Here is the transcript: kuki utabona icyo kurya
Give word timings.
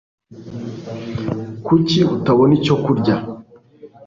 kuki 1.65 1.99
utabona 2.15 2.53
icyo 2.59 2.75
kurya 2.83 3.15